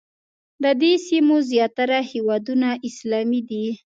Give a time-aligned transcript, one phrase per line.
[0.63, 3.65] د دې سیمې زیاتره هېوادونه اسلامي دي.